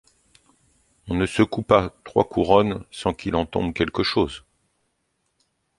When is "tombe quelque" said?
3.45-4.01